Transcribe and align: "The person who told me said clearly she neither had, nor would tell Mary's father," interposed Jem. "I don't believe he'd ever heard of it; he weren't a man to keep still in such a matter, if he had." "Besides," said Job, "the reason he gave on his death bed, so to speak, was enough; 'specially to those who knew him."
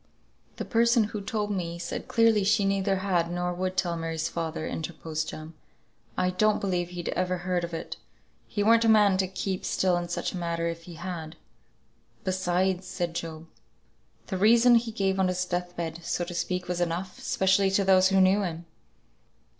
"The 0.55 0.65
person 0.65 1.03
who 1.03 1.21
told 1.21 1.51
me 1.51 1.77
said 1.77 2.07
clearly 2.07 2.43
she 2.43 2.65
neither 2.65 2.95
had, 2.95 3.29
nor 3.31 3.53
would 3.53 3.77
tell 3.77 3.95
Mary's 3.95 4.29
father," 4.29 4.65
interposed 4.65 5.29
Jem. 5.29 5.53
"I 6.17 6.31
don't 6.31 6.59
believe 6.59 6.89
he'd 6.89 7.09
ever 7.09 7.37
heard 7.37 7.63
of 7.63 7.71
it; 7.71 7.97
he 8.47 8.63
weren't 8.63 8.83
a 8.83 8.89
man 8.89 9.17
to 9.17 9.27
keep 9.27 9.63
still 9.63 9.95
in 9.97 10.09
such 10.09 10.33
a 10.33 10.37
matter, 10.37 10.65
if 10.67 10.85
he 10.85 10.95
had." 10.95 11.35
"Besides," 12.23 12.87
said 12.87 13.13
Job, 13.13 13.45
"the 14.25 14.37
reason 14.39 14.73
he 14.73 14.91
gave 14.91 15.19
on 15.19 15.27
his 15.27 15.45
death 15.45 15.75
bed, 15.75 15.99
so 16.01 16.25
to 16.25 16.33
speak, 16.33 16.67
was 16.67 16.81
enough; 16.81 17.19
'specially 17.19 17.69
to 17.69 17.83
those 17.85 18.07
who 18.07 18.19
knew 18.19 18.41
him." 18.41 18.65